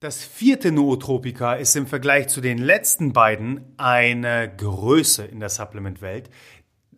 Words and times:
Das 0.00 0.22
vierte 0.22 0.70
Nootropika 0.70 1.54
ist 1.54 1.74
im 1.74 1.88
Vergleich 1.88 2.28
zu 2.28 2.40
den 2.40 2.58
letzten 2.58 3.12
beiden 3.12 3.64
eine 3.78 4.48
Größe 4.56 5.24
in 5.24 5.40
der 5.40 5.48
Supplement-Welt. 5.48 6.30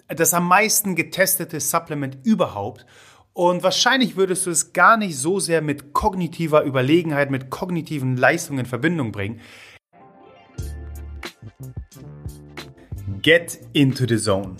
Das 0.08 0.34
am 0.34 0.46
meisten 0.46 0.96
getestete 0.96 1.60
Supplement 1.60 2.18
überhaupt. 2.24 2.84
Und 3.32 3.62
wahrscheinlich 3.62 4.16
würdest 4.16 4.44
du 4.44 4.50
es 4.50 4.74
gar 4.74 4.98
nicht 4.98 5.16
so 5.16 5.40
sehr 5.40 5.62
mit 5.62 5.94
kognitiver 5.94 6.62
Überlegenheit, 6.64 7.30
mit 7.30 7.48
kognitiven 7.48 8.18
Leistungen 8.18 8.58
in 8.58 8.66
Verbindung 8.66 9.12
bringen. 9.12 9.40
Get 13.22 13.60
into 13.72 14.06
the 14.06 14.19
zone. 14.19 14.58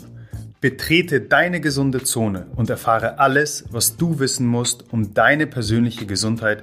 Betrete 0.63 1.21
deine 1.21 1.61
gesunde 1.61 2.05
Zone 2.05 2.47
und 2.57 2.71
erfahre 2.71 3.19
alles, 3.19 3.67
was 3.71 3.99
du 3.99 4.19
wissen 4.19 4.47
musst, 4.47 4.93
um 4.95 5.13
deine 5.13 5.47
persönliche 5.47 6.07
Gesundheit 6.07 6.63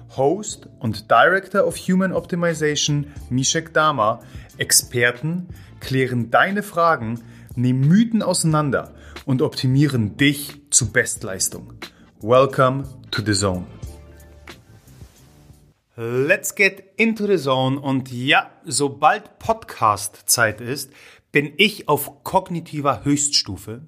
Host 0.17 0.67
und 0.79 1.09
Director 1.09 1.65
of 1.65 1.77
Human 1.77 2.11
Optimization 2.11 3.07
Mishek 3.29 3.73
Dama, 3.73 4.21
Experten, 4.57 5.47
klären 5.79 6.31
deine 6.31 6.63
Fragen, 6.63 7.21
nehmen 7.55 7.87
Mythen 7.87 8.21
auseinander 8.21 8.93
und 9.25 9.41
optimieren 9.41 10.17
dich 10.17 10.61
zu 10.69 10.91
Bestleistung. 10.91 11.73
Welcome 12.21 12.83
to 13.11 13.21
the 13.25 13.33
Zone. 13.33 13.65
Let's 15.95 16.55
get 16.55 16.83
into 16.97 17.27
the 17.27 17.37
zone 17.37 17.79
und 17.79 18.11
ja, 18.11 18.49
sobald 18.63 19.39
Podcast-Zeit 19.39 20.61
ist, 20.61 20.91
bin 21.31 21.53
ich 21.57 21.87
auf 21.87 22.23
kognitiver 22.23 23.05
Höchststufe. 23.05 23.81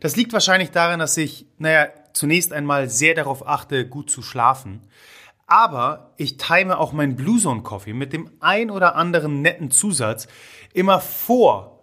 Das 0.00 0.16
liegt 0.16 0.32
wahrscheinlich 0.32 0.70
daran, 0.70 0.98
dass 0.98 1.16
ich, 1.16 1.46
naja, 1.58 1.88
zunächst 2.12 2.52
einmal 2.52 2.90
sehr 2.90 3.14
darauf 3.14 3.46
achte, 3.46 3.86
gut 3.86 4.10
zu 4.10 4.22
schlafen. 4.22 4.80
Aber 5.52 6.14
ich 6.16 6.38
time 6.38 6.78
auch 6.78 6.94
meinen 6.94 7.14
Blue 7.14 7.38
Zone 7.38 7.60
Coffee 7.60 7.92
mit 7.92 8.14
dem 8.14 8.30
ein 8.40 8.70
oder 8.70 8.96
anderen 8.96 9.42
netten 9.42 9.70
Zusatz 9.70 10.26
immer 10.72 10.98
vor 10.98 11.82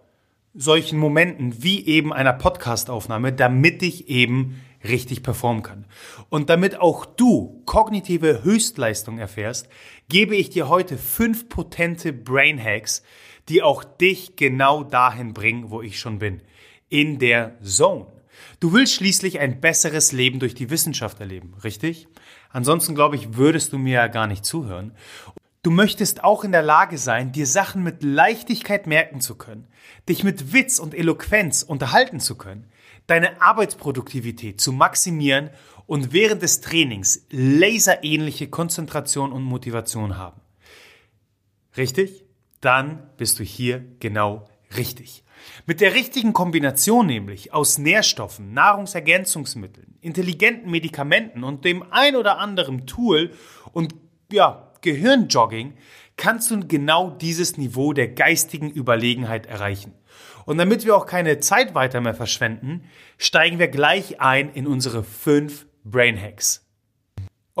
solchen 0.54 0.98
Momenten 0.98 1.62
wie 1.62 1.86
eben 1.86 2.12
einer 2.12 2.32
Podcastaufnahme, 2.32 3.32
damit 3.32 3.84
ich 3.84 4.08
eben 4.08 4.60
richtig 4.82 5.22
performen 5.22 5.62
kann. 5.62 5.84
Und 6.30 6.50
damit 6.50 6.80
auch 6.80 7.06
du 7.06 7.62
kognitive 7.64 8.42
Höchstleistung 8.42 9.18
erfährst, 9.18 9.68
gebe 10.08 10.34
ich 10.34 10.50
dir 10.50 10.68
heute 10.68 10.98
fünf 10.98 11.48
potente 11.48 12.12
Brain 12.12 12.60
Hacks, 12.60 13.04
die 13.48 13.62
auch 13.62 13.84
dich 13.84 14.34
genau 14.34 14.82
dahin 14.82 15.32
bringen, 15.32 15.70
wo 15.70 15.80
ich 15.80 16.00
schon 16.00 16.18
bin. 16.18 16.42
In 16.88 17.20
der 17.20 17.56
Zone. 17.62 18.19
Du 18.60 18.72
willst 18.72 18.94
schließlich 18.94 19.40
ein 19.40 19.60
besseres 19.60 20.12
Leben 20.12 20.40
durch 20.40 20.54
die 20.54 20.70
Wissenschaft 20.70 21.20
erleben, 21.20 21.54
richtig? 21.64 22.08
Ansonsten 22.50 22.94
glaube 22.94 23.16
ich, 23.16 23.36
würdest 23.36 23.72
du 23.72 23.78
mir 23.78 23.94
ja 23.94 24.06
gar 24.08 24.26
nicht 24.26 24.44
zuhören. 24.44 24.92
Du 25.62 25.70
möchtest 25.70 26.24
auch 26.24 26.42
in 26.42 26.52
der 26.52 26.62
Lage 26.62 26.96
sein, 26.96 27.32
dir 27.32 27.46
Sachen 27.46 27.82
mit 27.82 28.02
Leichtigkeit 28.02 28.86
merken 28.86 29.20
zu 29.20 29.34
können, 29.34 29.66
dich 30.08 30.24
mit 30.24 30.52
Witz 30.54 30.78
und 30.78 30.94
Eloquenz 30.94 31.62
unterhalten 31.62 32.18
zu 32.18 32.36
können, 32.36 32.66
deine 33.06 33.42
Arbeitsproduktivität 33.42 34.60
zu 34.60 34.72
maximieren 34.72 35.50
und 35.86 36.12
während 36.12 36.42
des 36.42 36.60
Trainings 36.60 37.26
laserähnliche 37.30 38.48
Konzentration 38.48 39.32
und 39.32 39.42
Motivation 39.42 40.16
haben. 40.16 40.40
Richtig? 41.76 42.24
Dann 42.60 43.10
bist 43.16 43.38
du 43.38 43.44
hier 43.44 43.84
genau 44.00 44.48
richtig. 44.76 45.24
Mit 45.66 45.80
der 45.80 45.94
richtigen 45.94 46.32
Kombination 46.32 47.06
nämlich 47.06 47.52
aus 47.52 47.78
Nährstoffen, 47.78 48.52
Nahrungsergänzungsmitteln, 48.52 49.96
intelligenten 50.00 50.70
Medikamenten 50.70 51.44
und 51.44 51.64
dem 51.64 51.84
ein 51.90 52.16
oder 52.16 52.38
anderen 52.38 52.86
Tool 52.86 53.32
und 53.72 53.94
ja, 54.32 54.72
Gehirnjogging 54.82 55.74
kannst 56.16 56.50
du 56.50 56.60
genau 56.66 57.10
dieses 57.10 57.56
Niveau 57.56 57.92
der 57.92 58.08
geistigen 58.08 58.70
Überlegenheit 58.70 59.46
erreichen. 59.46 59.94
Und 60.44 60.58
damit 60.58 60.84
wir 60.84 60.96
auch 60.96 61.06
keine 61.06 61.40
Zeit 61.40 61.74
weiter 61.74 62.00
mehr 62.00 62.14
verschwenden, 62.14 62.84
steigen 63.18 63.58
wir 63.58 63.68
gleich 63.68 64.20
ein 64.20 64.52
in 64.52 64.66
unsere 64.66 65.02
fünf 65.02 65.66
Brain 65.84 66.20
Hacks. 66.20 66.69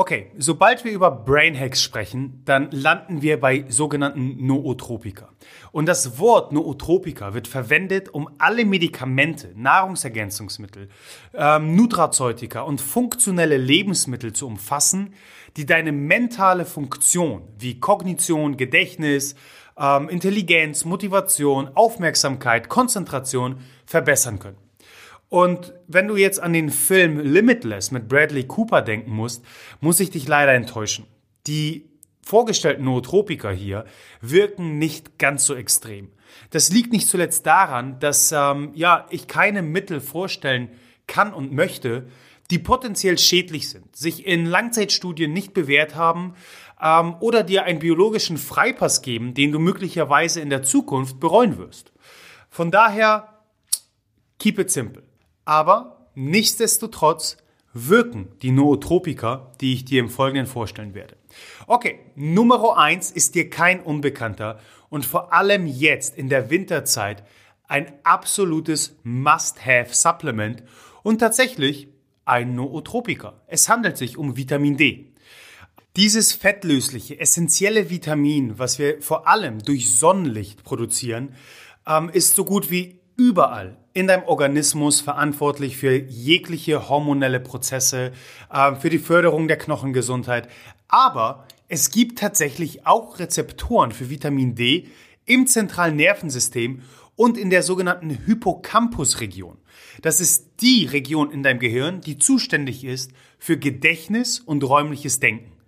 Okay, 0.00 0.30
sobald 0.38 0.82
wir 0.86 0.92
über 0.92 1.10
Brain 1.10 1.54
Hacks 1.54 1.82
sprechen, 1.82 2.40
dann 2.46 2.70
landen 2.70 3.20
wir 3.20 3.38
bei 3.38 3.66
sogenannten 3.68 4.46
Nootropika. 4.46 5.28
Und 5.72 5.84
das 5.90 6.18
Wort 6.18 6.52
Nootropika 6.52 7.34
wird 7.34 7.46
verwendet, 7.46 8.08
um 8.08 8.30
alle 8.38 8.64
Medikamente, 8.64 9.52
Nahrungsergänzungsmittel, 9.56 10.88
ähm, 11.34 11.76
Nutrazeutika 11.76 12.62
und 12.62 12.80
funktionelle 12.80 13.58
Lebensmittel 13.58 14.32
zu 14.32 14.46
umfassen, 14.46 15.12
die 15.58 15.66
deine 15.66 15.92
mentale 15.92 16.64
Funktion 16.64 17.42
wie 17.58 17.78
Kognition, 17.78 18.56
Gedächtnis, 18.56 19.34
ähm, 19.76 20.08
Intelligenz, 20.08 20.86
Motivation, 20.86 21.68
Aufmerksamkeit, 21.74 22.70
Konzentration 22.70 23.58
verbessern 23.84 24.38
können. 24.38 24.69
Und 25.30 25.72
wenn 25.86 26.08
du 26.08 26.16
jetzt 26.16 26.42
an 26.42 26.52
den 26.52 26.70
Film 26.70 27.20
Limitless 27.20 27.92
mit 27.92 28.08
Bradley 28.08 28.44
Cooper 28.44 28.82
denken 28.82 29.12
musst, 29.12 29.44
muss 29.80 30.00
ich 30.00 30.10
dich 30.10 30.26
leider 30.26 30.52
enttäuschen. 30.52 31.06
Die 31.46 31.88
vorgestellten 32.20 32.84
Nootropika 32.84 33.50
hier 33.50 33.84
wirken 34.20 34.78
nicht 34.78 35.18
ganz 35.18 35.46
so 35.46 35.54
extrem. 35.54 36.10
Das 36.50 36.70
liegt 36.72 36.92
nicht 36.92 37.08
zuletzt 37.08 37.46
daran, 37.46 38.00
dass 38.00 38.32
ähm, 38.32 38.72
ja, 38.74 39.06
ich 39.10 39.28
keine 39.28 39.62
Mittel 39.62 40.00
vorstellen 40.00 40.68
kann 41.06 41.32
und 41.32 41.52
möchte, 41.52 42.08
die 42.50 42.58
potenziell 42.58 43.16
schädlich 43.16 43.68
sind, 43.68 43.94
sich 43.94 44.26
in 44.26 44.46
Langzeitstudien 44.46 45.32
nicht 45.32 45.54
bewährt 45.54 45.94
haben 45.94 46.34
ähm, 46.82 47.14
oder 47.20 47.44
dir 47.44 47.62
einen 47.64 47.78
biologischen 47.78 48.36
Freipass 48.36 49.02
geben, 49.02 49.34
den 49.34 49.52
du 49.52 49.60
möglicherweise 49.60 50.40
in 50.40 50.50
der 50.50 50.64
Zukunft 50.64 51.20
bereuen 51.20 51.56
wirst. 51.56 51.92
Von 52.48 52.72
daher, 52.72 53.44
keep 54.40 54.58
it 54.58 54.72
simple. 54.72 55.09
Aber 55.44 56.08
nichtsdestotrotz 56.14 57.36
wirken 57.72 58.28
die 58.42 58.50
Nootropika, 58.50 59.52
die 59.60 59.74
ich 59.74 59.84
dir 59.84 60.00
im 60.00 60.08
Folgenden 60.08 60.46
vorstellen 60.46 60.94
werde. 60.94 61.16
Okay, 61.66 62.00
Nummer 62.16 62.76
eins 62.76 63.10
ist 63.10 63.34
dir 63.34 63.48
kein 63.48 63.80
Unbekannter 63.80 64.58
und 64.88 65.06
vor 65.06 65.32
allem 65.32 65.66
jetzt 65.66 66.16
in 66.16 66.28
der 66.28 66.50
Winterzeit 66.50 67.22
ein 67.68 67.92
absolutes 68.02 68.96
Must-Have-Supplement 69.04 70.64
und 71.02 71.18
tatsächlich 71.18 71.88
ein 72.24 72.54
Nootropika. 72.54 73.40
Es 73.46 73.68
handelt 73.68 73.96
sich 73.96 74.18
um 74.18 74.36
Vitamin 74.36 74.76
D. 74.76 75.12
Dieses 75.96 76.32
fettlösliche, 76.32 77.18
essentielle 77.18 77.90
Vitamin, 77.90 78.58
was 78.58 78.78
wir 78.78 79.00
vor 79.02 79.26
allem 79.26 79.60
durch 79.60 79.92
Sonnenlicht 79.92 80.62
produzieren, 80.62 81.34
ähm, 81.86 82.08
ist 82.12 82.34
so 82.34 82.44
gut 82.44 82.70
wie 82.70 82.99
überall 83.20 83.76
in 83.92 84.06
deinem 84.06 84.22
Organismus 84.22 85.02
verantwortlich 85.02 85.76
für 85.76 85.94
jegliche 85.94 86.88
hormonelle 86.88 87.38
Prozesse, 87.38 88.12
äh, 88.50 88.74
für 88.76 88.88
die 88.88 88.98
Förderung 88.98 89.46
der 89.46 89.58
Knochengesundheit. 89.58 90.48
Aber 90.88 91.46
es 91.68 91.90
gibt 91.90 92.18
tatsächlich 92.18 92.86
auch 92.86 93.18
Rezeptoren 93.18 93.92
für 93.92 94.08
Vitamin 94.08 94.54
D 94.54 94.88
im 95.26 95.46
zentralen 95.46 95.96
Nervensystem 95.96 96.80
und 97.14 97.36
in 97.36 97.50
der 97.50 97.62
sogenannten 97.62 98.08
Hippocampus-Region. 98.08 99.58
Das 100.00 100.22
ist 100.22 100.62
die 100.62 100.86
Region 100.86 101.30
in 101.30 101.42
deinem 101.42 101.58
Gehirn, 101.58 102.00
die 102.00 102.16
zuständig 102.16 102.84
ist 102.84 103.12
für 103.38 103.58
Gedächtnis 103.58 104.40
und 104.40 104.64
räumliches 104.64 105.20
Denken. 105.20 105.59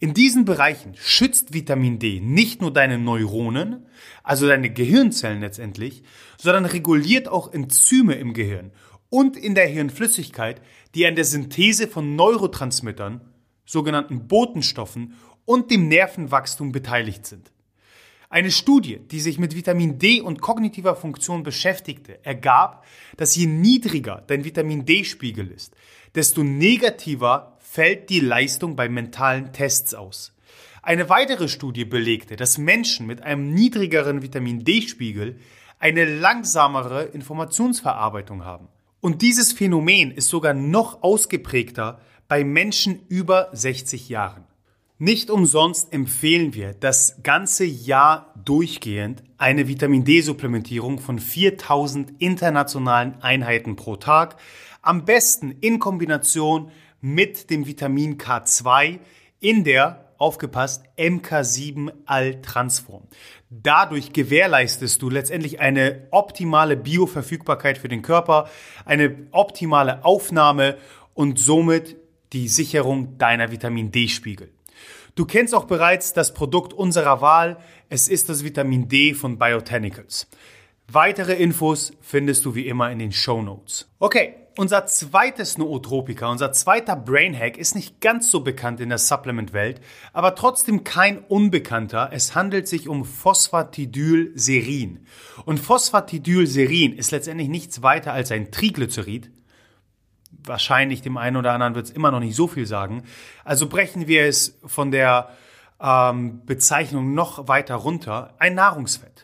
In 0.00 0.14
diesen 0.14 0.44
Bereichen 0.44 0.94
schützt 0.96 1.54
Vitamin 1.54 1.98
D 1.98 2.20
nicht 2.20 2.60
nur 2.60 2.72
deine 2.72 2.98
Neuronen, 2.98 3.86
also 4.22 4.46
deine 4.46 4.70
Gehirnzellen 4.70 5.40
letztendlich, 5.40 6.02
sondern 6.36 6.64
reguliert 6.64 7.28
auch 7.28 7.52
Enzyme 7.52 8.14
im 8.14 8.34
Gehirn 8.34 8.72
und 9.10 9.36
in 9.36 9.54
der 9.54 9.66
Hirnflüssigkeit, 9.66 10.60
die 10.94 11.06
an 11.06 11.14
der 11.14 11.24
Synthese 11.24 11.86
von 11.86 12.16
Neurotransmittern, 12.16 13.20
sogenannten 13.64 14.26
Botenstoffen 14.26 15.14
und 15.44 15.70
dem 15.70 15.88
Nervenwachstum 15.88 16.72
beteiligt 16.72 17.26
sind. 17.26 17.52
Eine 18.28 18.50
Studie, 18.50 18.98
die 18.98 19.20
sich 19.20 19.38
mit 19.38 19.54
Vitamin 19.54 19.98
D 19.98 20.20
und 20.20 20.40
kognitiver 20.40 20.96
Funktion 20.96 21.44
beschäftigte, 21.44 22.24
ergab, 22.24 22.84
dass 23.16 23.36
je 23.36 23.46
niedriger 23.46 24.24
dein 24.26 24.44
Vitamin 24.44 24.84
D-Spiegel 24.84 25.52
ist, 25.52 25.76
desto 26.16 26.42
negativer 26.42 27.53
fällt 27.74 28.08
die 28.08 28.20
Leistung 28.20 28.76
bei 28.76 28.88
mentalen 28.88 29.52
Tests 29.52 29.94
aus. 29.94 30.32
Eine 30.80 31.08
weitere 31.08 31.48
Studie 31.48 31.84
belegte, 31.84 32.36
dass 32.36 32.56
Menschen 32.56 33.04
mit 33.04 33.22
einem 33.22 33.52
niedrigeren 33.52 34.22
Vitamin 34.22 34.62
D-Spiegel 34.62 35.40
eine 35.80 36.04
langsamere 36.04 37.02
Informationsverarbeitung 37.06 38.44
haben. 38.44 38.68
Und 39.00 39.22
dieses 39.22 39.52
Phänomen 39.52 40.12
ist 40.12 40.28
sogar 40.28 40.54
noch 40.54 41.02
ausgeprägter 41.02 41.98
bei 42.28 42.44
Menschen 42.44 43.00
über 43.08 43.48
60 43.52 44.08
Jahren. 44.08 44.44
Nicht 44.98 45.28
umsonst 45.28 45.92
empfehlen 45.92 46.54
wir 46.54 46.74
das 46.74 47.24
ganze 47.24 47.64
Jahr 47.64 48.32
durchgehend 48.44 49.24
eine 49.36 49.66
Vitamin 49.66 50.04
D-Supplementierung 50.04 51.00
von 51.00 51.18
4000 51.18 52.22
internationalen 52.22 53.20
Einheiten 53.20 53.74
pro 53.74 53.96
Tag, 53.96 54.36
am 54.80 55.04
besten 55.04 55.50
in 55.60 55.80
Kombination 55.80 56.70
mit 57.04 57.50
dem 57.50 57.66
Vitamin 57.66 58.16
K2 58.16 58.98
in 59.38 59.62
der 59.62 60.14
aufgepasst, 60.16 60.86
MK7 60.96 61.92
All-Transform. 62.06 63.02
Dadurch 63.50 64.14
gewährleistest 64.14 65.02
du 65.02 65.10
letztendlich 65.10 65.60
eine 65.60 66.08
optimale 66.12 66.78
Bioverfügbarkeit 66.78 67.76
für 67.76 67.88
den 67.88 68.00
Körper, 68.00 68.48
eine 68.86 69.26
optimale 69.32 70.02
Aufnahme 70.02 70.78
und 71.12 71.38
somit 71.38 71.96
die 72.32 72.48
Sicherung 72.48 73.18
deiner 73.18 73.52
Vitamin 73.52 73.92
D-Spiegel. 73.92 74.50
Du 75.14 75.26
kennst 75.26 75.54
auch 75.54 75.66
bereits 75.66 76.14
das 76.14 76.32
Produkt 76.32 76.72
unserer 76.72 77.20
Wahl. 77.20 77.58
Es 77.90 78.08
ist 78.08 78.30
das 78.30 78.44
Vitamin 78.44 78.88
D 78.88 79.12
von 79.12 79.38
Biotanicals. 79.38 80.26
Weitere 80.90 81.34
Infos 81.34 81.92
findest 82.00 82.46
du 82.46 82.54
wie 82.54 82.66
immer 82.66 82.90
in 82.90 82.98
den 82.98 83.12
Show 83.12 83.42
Notes. 83.42 83.90
Okay, 83.98 84.36
unser 84.56 84.86
zweites 84.86 85.58
Nootropika, 85.58 86.28
unser 86.28 86.52
zweiter 86.52 86.96
Brainhack 86.96 87.56
ist 87.56 87.74
nicht 87.74 88.00
ganz 88.00 88.30
so 88.30 88.40
bekannt 88.40 88.80
in 88.80 88.88
der 88.88 88.98
Supplement-Welt, 88.98 89.80
aber 90.12 90.34
trotzdem 90.34 90.84
kein 90.84 91.18
Unbekannter. 91.18 92.10
Es 92.12 92.34
handelt 92.34 92.68
sich 92.68 92.88
um 92.88 93.04
Phosphatidylserin. 93.04 95.06
Und 95.44 95.58
Phosphatidylserin 95.58 96.92
ist 96.92 97.10
letztendlich 97.10 97.48
nichts 97.48 97.82
weiter 97.82 98.12
als 98.12 98.30
ein 98.30 98.50
Triglycerid. 98.50 99.30
Wahrscheinlich 100.44 101.02
dem 101.02 101.16
einen 101.16 101.36
oder 101.36 101.52
anderen 101.52 101.74
wird 101.74 101.86
es 101.86 101.92
immer 101.92 102.10
noch 102.10 102.20
nicht 102.20 102.36
so 102.36 102.46
viel 102.46 102.66
sagen. 102.66 103.04
Also 103.44 103.68
brechen 103.68 104.06
wir 104.06 104.26
es 104.26 104.58
von 104.64 104.90
der 104.90 105.30
ähm, 105.80 106.44
Bezeichnung 106.44 107.14
noch 107.14 107.48
weiter 107.48 107.76
runter. 107.76 108.34
Ein 108.38 108.54
Nahrungsfett. 108.54 109.23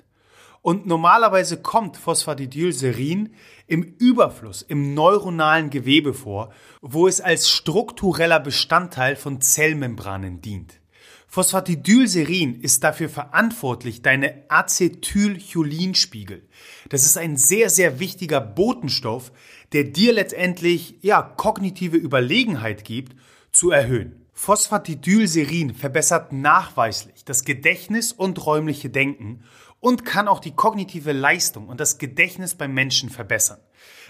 Und 0.62 0.86
normalerweise 0.86 1.62
kommt 1.62 1.96
Phosphatidylserin 1.96 3.30
im 3.66 3.82
Überfluss 3.98 4.60
im 4.62 4.92
neuronalen 4.94 5.70
Gewebe 5.70 6.12
vor, 6.12 6.52
wo 6.82 7.08
es 7.08 7.20
als 7.20 7.48
struktureller 7.48 8.40
Bestandteil 8.40 9.16
von 9.16 9.40
Zellmembranen 9.40 10.42
dient. 10.42 10.80
Phosphatidylserin 11.28 12.60
ist 12.60 12.82
dafür 12.82 13.08
verantwortlich, 13.08 14.02
deine 14.02 14.42
Acetylcholinspiegel. 14.48 16.42
Das 16.88 17.06
ist 17.06 17.16
ein 17.16 17.36
sehr, 17.36 17.70
sehr 17.70 18.00
wichtiger 18.00 18.40
Botenstoff, 18.40 19.30
der 19.72 19.84
dir 19.84 20.12
letztendlich, 20.12 20.96
ja, 21.02 21.22
kognitive 21.22 21.96
Überlegenheit 21.96 22.84
gibt, 22.84 23.14
zu 23.52 23.70
erhöhen. 23.70 24.26
Phosphatidylserin 24.32 25.74
verbessert 25.74 26.32
nachweislich 26.32 27.24
das 27.24 27.44
Gedächtnis 27.44 28.10
und 28.12 28.44
räumliche 28.44 28.90
Denken 28.90 29.44
und 29.80 30.04
kann 30.04 30.28
auch 30.28 30.40
die 30.40 30.54
kognitive 30.54 31.12
Leistung 31.12 31.68
und 31.68 31.80
das 31.80 31.98
Gedächtnis 31.98 32.54
beim 32.54 32.72
Menschen 32.72 33.10
verbessern. 33.10 33.58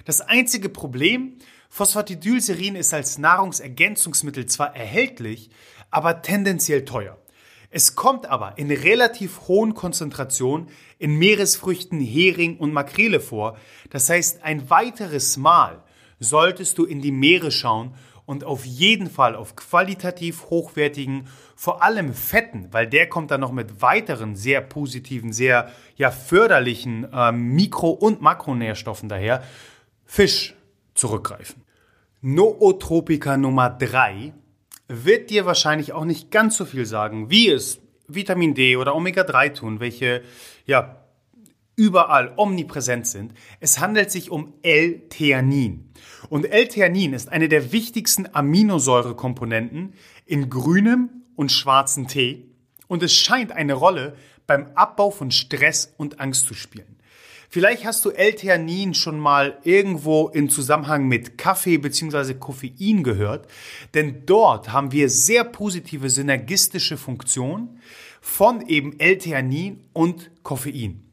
Das 0.04 0.20
einzige 0.20 0.68
Problem, 0.68 1.38
Phosphatidylserin 1.70 2.74
ist 2.74 2.92
als 2.92 3.18
Nahrungsergänzungsmittel 3.18 4.46
zwar 4.46 4.74
erhältlich, 4.76 5.50
aber 5.90 6.22
tendenziell 6.22 6.84
teuer. 6.84 7.16
Es 7.70 7.94
kommt 7.94 8.26
aber 8.26 8.58
in 8.58 8.68
relativ 8.72 9.42
hohen 9.46 9.74
Konzentrationen 9.74 10.68
in 10.98 11.14
Meeresfrüchten, 11.14 12.00
Hering 12.00 12.58
und 12.58 12.72
Makrele 12.72 13.20
vor. 13.20 13.56
Das 13.90 14.08
heißt, 14.08 14.42
ein 14.42 14.68
weiteres 14.70 15.36
Mal 15.36 15.84
solltest 16.18 16.78
du 16.78 16.84
in 16.84 17.00
die 17.00 17.12
Meere 17.12 17.52
schauen 17.52 17.94
und 18.30 18.44
auf 18.44 18.64
jeden 18.64 19.10
Fall 19.10 19.34
auf 19.34 19.56
qualitativ 19.56 20.50
hochwertigen, 20.50 21.26
vor 21.56 21.82
allem 21.82 22.14
Fetten, 22.14 22.68
weil 22.70 22.86
der 22.86 23.08
kommt 23.08 23.32
dann 23.32 23.40
noch 23.40 23.50
mit 23.50 23.82
weiteren 23.82 24.36
sehr 24.36 24.60
positiven, 24.60 25.32
sehr 25.32 25.72
ja, 25.96 26.12
förderlichen 26.12 27.12
äh, 27.12 27.32
Mikro- 27.32 27.90
und 27.90 28.22
Makronährstoffen 28.22 29.08
daher, 29.08 29.42
Fisch 30.04 30.54
zurückgreifen. 30.94 31.64
Nootropika 32.20 33.36
Nummer 33.36 33.68
3 33.68 34.32
wird 34.86 35.30
dir 35.30 35.44
wahrscheinlich 35.44 35.92
auch 35.92 36.04
nicht 36.04 36.30
ganz 36.30 36.56
so 36.56 36.64
viel 36.64 36.86
sagen, 36.86 37.30
wie 37.30 37.50
es 37.50 37.80
Vitamin 38.06 38.54
D 38.54 38.76
oder 38.76 38.94
Omega-3 38.94 39.54
tun, 39.54 39.80
welche 39.80 40.22
ja 40.66 40.99
überall 41.80 42.34
omnipräsent 42.36 43.06
sind. 43.06 43.32
Es 43.58 43.80
handelt 43.80 44.10
sich 44.10 44.30
um 44.30 44.52
L-Theanin. 44.60 45.88
Und 46.28 46.44
L-Theanin 46.44 47.14
ist 47.14 47.30
eine 47.30 47.48
der 47.48 47.72
wichtigsten 47.72 48.28
Aminosäurekomponenten 48.30 49.94
in 50.26 50.50
grünem 50.50 51.08
und 51.36 51.50
schwarzem 51.50 52.06
Tee 52.06 52.50
und 52.86 53.02
es 53.02 53.14
scheint 53.14 53.52
eine 53.52 53.72
Rolle 53.72 54.14
beim 54.46 54.66
Abbau 54.74 55.10
von 55.10 55.30
Stress 55.30 55.94
und 55.96 56.20
Angst 56.20 56.46
zu 56.46 56.52
spielen. 56.52 56.96
Vielleicht 57.48 57.86
hast 57.86 58.04
du 58.04 58.10
L-Theanin 58.10 58.92
schon 58.92 59.18
mal 59.18 59.58
irgendwo 59.64 60.28
in 60.28 60.50
Zusammenhang 60.50 61.08
mit 61.08 61.38
Kaffee 61.38 61.78
bzw. 61.78 62.34
Koffein 62.34 63.02
gehört, 63.02 63.48
denn 63.94 64.26
dort 64.26 64.70
haben 64.70 64.92
wir 64.92 65.08
sehr 65.08 65.44
positive 65.44 66.10
synergistische 66.10 66.98
Funktionen 66.98 67.80
von 68.20 68.68
eben 68.68 69.00
L-Theanin 69.00 69.82
und 69.94 70.30
Koffein. 70.42 71.09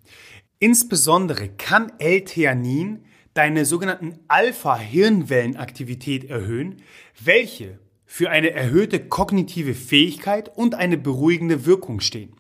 Insbesondere 0.60 1.50
kann 1.50 1.92
L-Theanin 2.00 3.06
deine 3.36 3.66
sogenannten 3.66 4.18
Alpha-Hirnwellenaktivität 4.28 6.28
erhöhen, 6.30 6.82
welche 7.24 7.78
für 8.06 8.32
eine 8.32 8.50
erhöhte 8.52 9.00
kognitive 9.00 9.76
Fähigkeit 9.76 10.58
und 10.58 10.74
eine 10.74 10.98
beruhigende 10.98 11.68
Wirkung 11.68 12.00
stehen. 12.00 12.34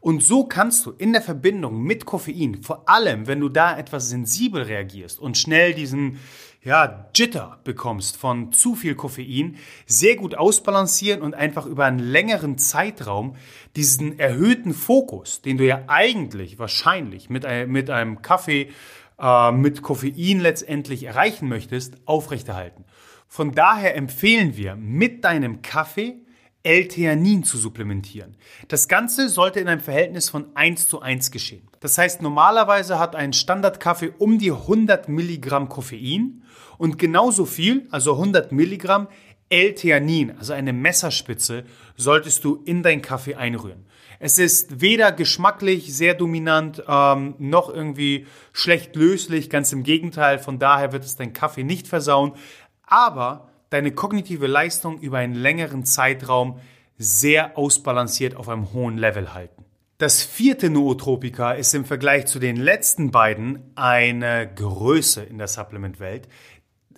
Und 0.00 0.24
so 0.24 0.44
kannst 0.44 0.86
du 0.86 0.92
in 0.92 1.12
der 1.12 1.22
Verbindung 1.22 1.82
mit 1.82 2.06
Koffein, 2.06 2.62
vor 2.62 2.88
allem 2.88 3.28
wenn 3.28 3.38
du 3.38 3.50
da 3.50 3.78
etwas 3.78 4.08
sensibel 4.08 4.62
reagierst 4.62 5.20
und 5.20 5.36
schnell 5.36 5.74
diesen 5.74 6.18
ja, 6.62 7.06
Jitter 7.14 7.58
bekommst 7.64 8.18
von 8.18 8.52
zu 8.52 8.74
viel 8.74 8.94
Koffein, 8.94 9.56
sehr 9.86 10.16
gut 10.16 10.34
ausbalancieren 10.34 11.22
und 11.22 11.34
einfach 11.34 11.64
über 11.64 11.86
einen 11.86 11.98
längeren 11.98 12.58
Zeitraum 12.58 13.36
diesen 13.76 14.18
erhöhten 14.18 14.74
Fokus, 14.74 15.40
den 15.40 15.56
du 15.56 15.66
ja 15.66 15.84
eigentlich 15.86 16.58
wahrscheinlich 16.58 17.30
mit, 17.30 17.46
mit 17.66 17.88
einem 17.88 18.20
Kaffee 18.20 18.70
äh, 19.18 19.52
mit 19.52 19.82
Koffein 19.82 20.40
letztendlich 20.40 21.04
erreichen 21.04 21.48
möchtest, 21.48 21.96
aufrechterhalten. 22.06 22.84
Von 23.26 23.52
daher 23.52 23.96
empfehlen 23.96 24.56
wir 24.56 24.76
mit 24.76 25.24
deinem 25.24 25.62
Kaffee 25.62 26.22
L-Theanin 26.62 27.42
zu 27.44 27.56
supplementieren. 27.56 28.36
Das 28.68 28.86
Ganze 28.86 29.28
sollte 29.28 29.60
in 29.60 29.68
einem 29.68 29.80
Verhältnis 29.80 30.28
von 30.28 30.46
1 30.54 30.88
zu 30.88 31.00
1 31.00 31.30
geschehen. 31.30 31.68
Das 31.80 31.96
heißt, 31.96 32.20
normalerweise 32.20 32.98
hat 32.98 33.16
ein 33.16 33.32
Standardkaffee 33.32 34.12
um 34.18 34.38
die 34.38 34.52
100 34.52 35.08
Milligramm 35.08 35.68
Koffein 35.68 36.42
und 36.76 36.98
genauso 36.98 37.46
viel, 37.46 37.88
also 37.90 38.12
100 38.12 38.52
Milligramm 38.52 39.08
L-Theanin, 39.48 40.36
also 40.38 40.52
eine 40.52 40.72
Messerspitze, 40.72 41.64
solltest 41.96 42.44
du 42.44 42.62
in 42.66 42.82
deinen 42.82 43.02
Kaffee 43.02 43.34
einrühren. 43.34 43.84
Es 44.20 44.38
ist 44.38 44.80
weder 44.80 45.10
geschmacklich 45.12 45.94
sehr 45.94 46.14
dominant, 46.14 46.84
ähm, 46.86 47.34
noch 47.38 47.68
irgendwie 47.68 48.26
schlecht 48.52 48.94
löslich, 48.94 49.50
ganz 49.50 49.72
im 49.72 49.82
Gegenteil. 49.82 50.38
Von 50.38 50.58
daher 50.58 50.92
wird 50.92 51.04
es 51.04 51.16
deinen 51.16 51.32
Kaffee 51.32 51.64
nicht 51.64 51.88
versauen, 51.88 52.34
aber 52.82 53.48
deine 53.70 53.92
kognitive 53.92 54.46
Leistung 54.46 54.98
über 55.00 55.18
einen 55.18 55.34
längeren 55.34 55.84
Zeitraum 55.84 56.60
sehr 56.98 57.56
ausbalanciert 57.56 58.36
auf 58.36 58.48
einem 58.48 58.72
hohen 58.72 58.98
Level 58.98 59.32
halten. 59.32 59.64
Das 59.96 60.22
vierte 60.22 60.70
Nootropika 60.70 61.52
ist 61.52 61.74
im 61.74 61.84
Vergleich 61.84 62.26
zu 62.26 62.38
den 62.38 62.56
letzten 62.56 63.10
beiden 63.10 63.72
eine 63.74 64.50
Größe 64.54 65.22
in 65.22 65.38
der 65.38 65.48
Supplementwelt, 65.48 66.28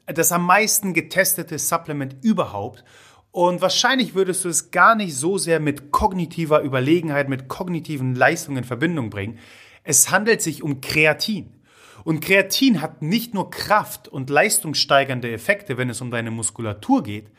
das 0.06 0.32
am 0.32 0.46
meisten 0.46 0.94
getestete 0.94 1.58
Supplement 1.58 2.16
überhaupt. 2.22 2.84
Und 3.32 3.60
wahrscheinlich 3.60 4.14
würdest 4.14 4.44
du 4.44 4.48
es 4.48 4.70
gar 4.70 4.94
nicht 4.94 5.16
so 5.16 5.38
sehr 5.38 5.58
mit 5.58 5.90
kognitiver 5.90 6.62
Überlegenheit, 6.62 7.28
mit 7.28 7.48
kognitiven 7.48 8.14
Leistungen 8.14 8.58
in 8.58 8.64
Verbindung 8.64 9.10
bringen. 9.10 9.38
Es 9.84 10.10
handelt 10.10 10.42
sich 10.42 10.62
um 10.62 10.80
Kreatin. 10.80 11.61
Und 12.04 12.20
Kreatin 12.20 12.80
hat 12.80 13.02
nicht 13.02 13.34
nur 13.34 13.50
Kraft 13.50 14.08
und 14.08 14.30
leistungssteigernde 14.30 15.30
Effekte, 15.30 15.76
wenn 15.76 15.90
es 15.90 16.00
um 16.00 16.10
deine 16.10 16.30
Muskulatur 16.30 17.02
geht, 17.02 17.30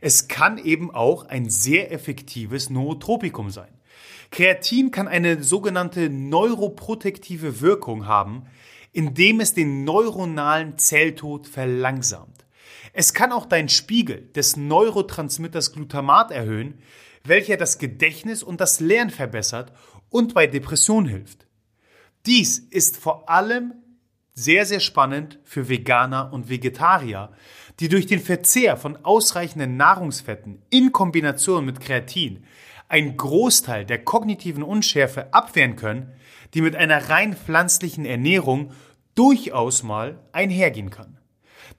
es 0.00 0.28
kann 0.28 0.58
eben 0.58 0.94
auch 0.94 1.26
ein 1.26 1.50
sehr 1.50 1.92
effektives 1.92 2.70
Nootropikum 2.70 3.50
sein. 3.50 3.72
Kreatin 4.30 4.90
kann 4.90 5.08
eine 5.08 5.42
sogenannte 5.42 6.08
neuroprotektive 6.08 7.60
Wirkung 7.60 8.06
haben, 8.06 8.44
indem 8.92 9.40
es 9.40 9.54
den 9.54 9.84
neuronalen 9.84 10.78
Zelltod 10.78 11.46
verlangsamt. 11.46 12.46
Es 12.92 13.14
kann 13.14 13.32
auch 13.32 13.46
deinen 13.46 13.68
Spiegel 13.68 14.28
des 14.34 14.56
Neurotransmitters 14.56 15.72
Glutamat 15.72 16.30
erhöhen, 16.30 16.78
welcher 17.24 17.56
das 17.56 17.78
Gedächtnis 17.78 18.42
und 18.42 18.60
das 18.60 18.80
Lernen 18.80 19.10
verbessert 19.10 19.72
und 20.10 20.34
bei 20.34 20.46
Depressionen 20.46 21.08
hilft. 21.08 21.46
Dies 22.26 22.58
ist 22.58 22.96
vor 22.96 23.28
allem 23.28 23.74
sehr, 24.34 24.64
sehr 24.66 24.80
spannend 24.80 25.38
für 25.44 25.68
Veganer 25.68 26.32
und 26.32 26.48
Vegetarier, 26.48 27.30
die 27.80 27.88
durch 27.88 28.06
den 28.06 28.20
Verzehr 28.20 28.76
von 28.76 29.04
ausreichenden 29.04 29.76
Nahrungsfetten 29.76 30.62
in 30.70 30.92
Kombination 30.92 31.64
mit 31.64 31.80
Kreatin 31.80 32.44
einen 32.88 33.16
Großteil 33.16 33.84
der 33.84 34.04
kognitiven 34.04 34.62
Unschärfe 34.62 35.32
abwehren 35.32 35.76
können, 35.76 36.12
die 36.54 36.60
mit 36.60 36.76
einer 36.76 37.08
rein 37.08 37.34
pflanzlichen 37.34 38.04
Ernährung 38.04 38.72
durchaus 39.14 39.82
mal 39.82 40.18
einhergehen 40.32 40.90
kann. 40.90 41.18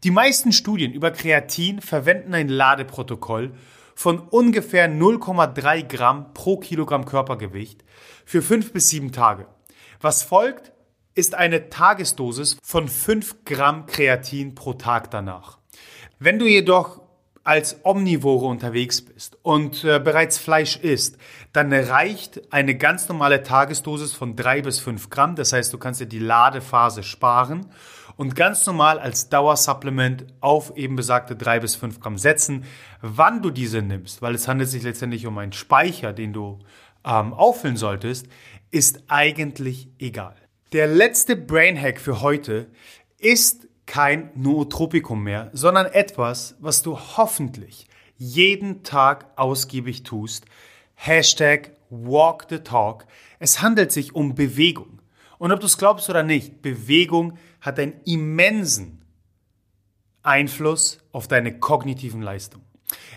Die 0.04 0.12
meisten 0.12 0.52
Studien 0.52 0.92
über 0.92 1.12
Kreatin 1.12 1.82
verwenden 1.82 2.34
ein 2.34 2.50
Ladeprotokoll 2.50 3.54
von 3.96 4.20
ungefähr 4.20 4.90
0,3 4.90 5.84
Gramm 5.84 6.34
pro 6.34 6.58
Kilogramm 6.58 7.06
Körpergewicht 7.06 7.84
für 8.26 8.42
fünf 8.42 8.74
bis 8.74 8.90
sieben 8.90 9.12
Tage. 9.12 9.48
Was 10.02 10.24
folgt, 10.24 10.73
ist 11.15 11.36
eine 11.36 11.70
Tagesdosis 11.70 12.58
von 12.63 12.88
5 12.88 13.46
Gramm 13.46 13.86
Kreatin 13.86 14.55
pro 14.55 14.74
Tag 14.74 15.12
danach. 15.12 15.60
Wenn 16.20 16.39
du 16.39 16.46
jedoch 16.46 17.01
als 17.43 17.82
Omnivore 17.84 18.46
unterwegs 18.46 19.01
bist 19.01 19.38
und 19.41 19.84
äh, 19.84 20.00
bereits 20.00 20.38
Fleisch 20.38 20.77
isst, 20.77 21.17
dann 21.51 21.74
reicht 21.74 22.53
eine 22.53 22.75
ganz 22.75 23.10
normale 23.10 23.43
Tagesdosis 23.43 24.13
von 24.13 24.36
3 24.36 24.62
bis 24.62 24.79
5 24.79 25.10
Gramm. 25.10 25.36
Das 25.36 25.51
heißt, 25.51 25.74
du 25.74 25.77
kannst 25.77 26.00
dir 26.00 26.05
die 26.05 26.20
Ladephase 26.20 27.03
sparen 27.03 27.67
und 28.15 28.36
ganz 28.36 28.65
normal 28.65 28.98
als 28.98 29.29
Dauersupplement 29.29 30.25
auf 30.39 30.77
eben 30.77 30.96
besagte 30.96 31.36
3 31.36 31.60
bis 31.60 31.75
5 31.75 32.00
Gramm 32.00 32.17
setzen. 32.17 32.63
Wann 33.01 33.41
du 33.41 33.50
diese 33.50 33.82
nimmst, 33.82 34.22
weil 34.22 34.36
es 34.36 34.48
handelt 34.48 34.70
sich 34.70 34.84
letztendlich 34.84 35.27
um 35.27 35.38
einen 35.38 35.53
Speicher, 35.53 36.13
den 36.13 36.32
du 36.32 36.60
ähm, 37.03 37.34
auffüllen 37.34 37.77
solltest, 37.77 38.27
ist 38.72 39.03
eigentlich 39.08 39.89
egal. 40.00 40.36
Der 40.74 40.88
letzte 40.88 41.36
Brainhack 41.36 42.01
für 42.01 42.22
heute 42.22 42.68
ist 43.20 43.68
kein 43.86 44.32
Nootropikum 44.34 45.24
mehr, 45.24 45.51
sondern 45.53 45.86
etwas, 45.86 46.56
was 46.60 46.82
du 46.82 46.98
hoffentlich 46.98 47.88
jeden 48.18 48.82
Tag 48.82 49.27
ausgiebig 49.36 50.01
tust. 50.01 50.46
Hashtag 50.96 51.74
Walk 51.92 52.48
the 52.50 52.58
Talk. 52.58 53.06
Es 53.38 53.62
handelt 53.62 53.92
sich 53.92 54.15
um 54.15 54.34
Bewegung. 54.34 55.00
Und 55.38 55.51
ob 55.51 55.60
du 55.60 55.68
es 55.68 55.77
glaubst 55.77 56.10
oder 56.10 56.24
nicht, 56.24 56.63
Bewegung 56.63 57.38
hat 57.62 57.77
einen 57.77 58.01
immensen 58.06 59.06
Einfluss 60.24 60.98
auf 61.12 61.27
deine 61.27 61.60
kognitiven 61.60 62.24
Leistungen. 62.24 62.65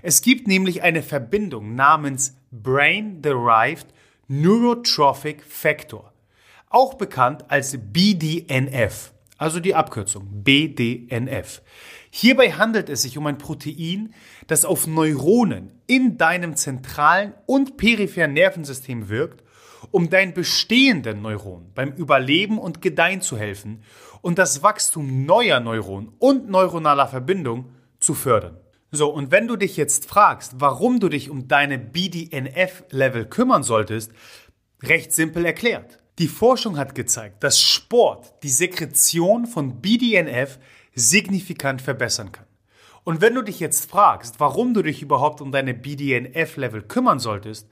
Es 0.02 0.20
gibt 0.20 0.46
nämlich 0.46 0.82
eine 0.82 1.02
Verbindung 1.02 1.74
namens 1.74 2.36
Brain 2.50 3.22
Derived 3.22 3.86
Neurotrophic 4.28 5.42
Factor 5.42 6.12
auch 6.68 6.94
bekannt 6.94 7.44
als 7.48 7.78
BDNF, 7.78 9.12
also 9.38 9.60
die 9.60 9.74
Abkürzung 9.74 10.42
BDNF. 10.42 11.62
Hierbei 12.10 12.52
handelt 12.52 12.88
es 12.88 13.02
sich 13.02 13.18
um 13.18 13.26
ein 13.26 13.38
Protein, 13.38 14.14
das 14.46 14.64
auf 14.64 14.86
Neuronen 14.86 15.70
in 15.86 16.16
deinem 16.16 16.56
zentralen 16.56 17.34
und 17.46 17.76
peripheren 17.76 18.32
Nervensystem 18.32 19.08
wirkt, 19.08 19.44
um 19.90 20.10
deinen 20.10 20.34
bestehenden 20.34 21.22
Neuronen 21.22 21.72
beim 21.74 21.92
Überleben 21.92 22.58
und 22.58 22.80
Gedeihen 22.80 23.20
zu 23.20 23.36
helfen 23.36 23.82
und 24.22 24.38
das 24.38 24.62
Wachstum 24.62 25.24
neuer 25.24 25.60
Neuronen 25.60 26.12
und 26.18 26.48
neuronaler 26.48 27.06
Verbindungen 27.06 27.66
zu 28.00 28.14
fördern. 28.14 28.58
So, 28.90 29.12
und 29.12 29.30
wenn 29.30 29.46
du 29.46 29.56
dich 29.56 29.76
jetzt 29.76 30.06
fragst, 30.06 30.54
warum 30.58 31.00
du 31.00 31.08
dich 31.08 31.28
um 31.28 31.48
deine 31.48 31.78
BDNF-Level 31.78 33.26
kümmern 33.26 33.62
solltest, 33.62 34.12
recht 34.82 35.12
simpel 35.12 35.44
erklärt. 35.44 35.98
Die 36.18 36.28
Forschung 36.28 36.78
hat 36.78 36.94
gezeigt, 36.94 37.44
dass 37.44 37.60
Sport 37.60 38.42
die 38.42 38.48
Sekretion 38.48 39.46
von 39.46 39.82
BDNF 39.82 40.58
signifikant 40.94 41.82
verbessern 41.82 42.32
kann. 42.32 42.46
Und 43.04 43.20
wenn 43.20 43.34
du 43.34 43.42
dich 43.42 43.60
jetzt 43.60 43.90
fragst, 43.90 44.40
warum 44.40 44.72
du 44.72 44.82
dich 44.82 45.02
überhaupt 45.02 45.40
um 45.40 45.52
deine 45.52 45.74
BDNF-Level 45.74 46.82
kümmern 46.82 47.18
solltest, 47.18 47.68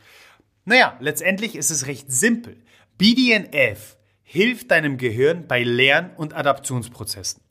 naja, 0.66 0.96
letztendlich 1.00 1.56
ist 1.56 1.70
es 1.70 1.86
recht 1.86 2.12
simpel. 2.12 2.62
BDNF 2.98 3.96
hilft 4.22 4.70
deinem 4.70 4.98
Gehirn 4.98 5.48
bei 5.48 5.62
Lern- 5.62 6.14
und 6.16 6.34
Adaptionsprozessen. 6.34 7.42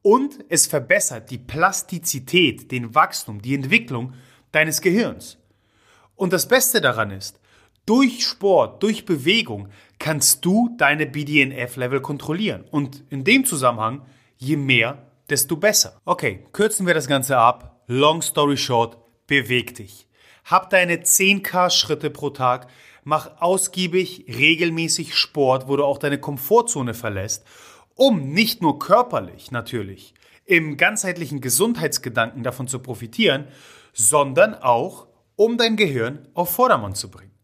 Und 0.00 0.44
es 0.48 0.66
verbessert 0.66 1.30
die 1.30 1.38
Plastizität, 1.38 2.70
den 2.72 2.94
Wachstum, 2.94 3.42
die 3.42 3.54
Entwicklung 3.54 4.14
deines 4.50 4.80
Gehirns. 4.80 5.38
Und 6.16 6.32
das 6.32 6.48
Beste 6.48 6.80
daran 6.80 7.10
ist, 7.10 7.38
durch 7.86 8.26
Sport, 8.26 8.82
durch 8.82 9.04
Bewegung 9.04 9.68
kannst 9.98 10.44
du 10.44 10.74
deine 10.78 11.06
BDNF-Level 11.06 12.00
kontrollieren. 12.00 12.64
Und 12.70 13.04
in 13.10 13.24
dem 13.24 13.44
Zusammenhang, 13.44 14.02
je 14.36 14.56
mehr, 14.56 15.10
desto 15.28 15.56
besser. 15.56 16.00
Okay, 16.04 16.46
kürzen 16.52 16.86
wir 16.86 16.94
das 16.94 17.08
Ganze 17.08 17.38
ab. 17.38 17.82
Long 17.86 18.22
story 18.22 18.56
short, 18.56 18.98
beweg 19.26 19.74
dich. 19.74 20.06
Hab 20.44 20.70
deine 20.70 20.96
10k 20.96 21.70
Schritte 21.70 22.10
pro 22.10 22.30
Tag, 22.30 22.68
mach 23.04 23.40
ausgiebig, 23.40 24.24
regelmäßig 24.28 25.14
Sport, 25.14 25.68
wo 25.68 25.76
du 25.76 25.84
auch 25.84 25.98
deine 25.98 26.18
Komfortzone 26.18 26.94
verlässt, 26.94 27.44
um 27.94 28.32
nicht 28.32 28.62
nur 28.62 28.78
körperlich 28.78 29.50
natürlich 29.50 30.14
im 30.44 30.78
ganzheitlichen 30.78 31.42
Gesundheitsgedanken 31.42 32.42
davon 32.42 32.68
zu 32.68 32.78
profitieren, 32.78 33.48
sondern 33.92 34.54
auch, 34.54 35.06
um 35.36 35.58
dein 35.58 35.76
Gehirn 35.76 36.26
auf 36.32 36.50
Vordermann 36.50 36.94
zu 36.94 37.10
bringen. 37.10 37.37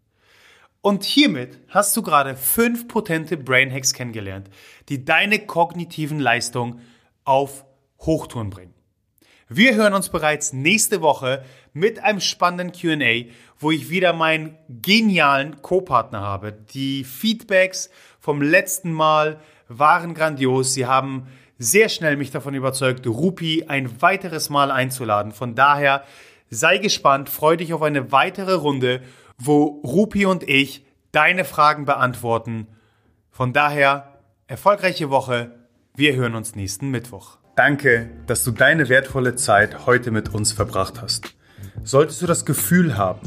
Und 0.84 1.02
hiermit 1.02 1.58
hast 1.70 1.96
du 1.96 2.02
gerade 2.02 2.36
fünf 2.36 2.88
potente 2.88 3.38
Brain 3.38 3.72
Hacks 3.72 3.94
kennengelernt, 3.94 4.50
die 4.90 5.02
deine 5.02 5.38
kognitiven 5.38 6.20
Leistungen 6.20 6.82
auf 7.24 7.64
Hochtouren 8.00 8.50
bringen. 8.50 8.74
Wir 9.48 9.76
hören 9.76 9.94
uns 9.94 10.10
bereits 10.10 10.52
nächste 10.52 11.00
Woche 11.00 11.42
mit 11.72 12.00
einem 12.00 12.20
spannenden 12.20 12.72
QA, 12.72 13.30
wo 13.58 13.70
ich 13.70 13.88
wieder 13.88 14.12
meinen 14.12 14.58
genialen 14.68 15.62
Co-Partner 15.62 16.20
habe. 16.20 16.52
Die 16.52 17.04
Feedbacks 17.04 17.88
vom 18.20 18.42
letzten 18.42 18.92
Mal 18.92 19.40
waren 19.68 20.12
grandios. 20.12 20.74
Sie 20.74 20.84
haben 20.84 21.28
sehr 21.56 21.88
schnell 21.88 22.18
mich 22.18 22.30
davon 22.30 22.52
überzeugt, 22.52 23.06
Rupi 23.06 23.64
ein 23.68 24.02
weiteres 24.02 24.50
Mal 24.50 24.70
einzuladen. 24.70 25.32
Von 25.32 25.54
daher 25.54 26.04
sei 26.50 26.76
gespannt, 26.76 27.30
freu 27.30 27.56
dich 27.56 27.72
auf 27.72 27.80
eine 27.80 28.12
weitere 28.12 28.52
Runde 28.52 29.00
wo 29.46 29.80
Rupi 29.84 30.26
und 30.26 30.48
ich 30.48 30.86
deine 31.12 31.44
Fragen 31.44 31.84
beantworten. 31.84 32.66
Von 33.30 33.52
daher, 33.52 34.18
erfolgreiche 34.46 35.10
Woche. 35.10 35.52
Wir 35.94 36.16
hören 36.16 36.34
uns 36.34 36.56
nächsten 36.56 36.90
Mittwoch. 36.90 37.38
Danke, 37.56 38.10
dass 38.26 38.42
du 38.42 38.50
deine 38.50 38.88
wertvolle 38.88 39.36
Zeit 39.36 39.86
heute 39.86 40.10
mit 40.10 40.34
uns 40.34 40.52
verbracht 40.52 41.00
hast. 41.00 41.34
Solltest 41.84 42.20
du 42.22 42.26
das 42.26 42.44
Gefühl 42.44 42.96
haben, 42.96 43.20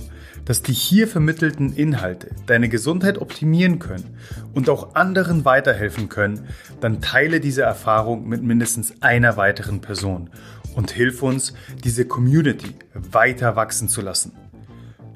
dass 0.44 0.62
die 0.62 0.74
hier 0.74 1.08
vermittelten 1.08 1.74
Inhalte 1.74 2.32
deine 2.46 2.70
Gesundheit 2.70 3.20
optimieren 3.20 3.80
können 3.80 4.18
und 4.54 4.70
auch 4.70 4.96
anderen 4.96 5.46
weiterhelfen 5.46 6.10
können, 6.10 6.48
dann 6.80 7.02
teile 7.02 7.40
diese 7.40 7.64
Erfahrung 7.64 8.28
mit 8.28 8.44
mindestens 8.44 9.02
einer 9.02 9.38
weiteren 9.38 9.82
Person 9.82 10.30
und 10.76 10.92
hilf 10.92 11.22
uns, 11.22 11.54
diese 11.84 12.06
Community 12.06 12.76
weiter 12.94 13.56
wachsen 13.56 13.90
zu 13.90 14.02
lassen. 14.02 14.32